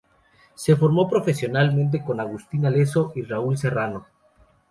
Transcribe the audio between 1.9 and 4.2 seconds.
con Agustín Alezzo y Raúl Serrano.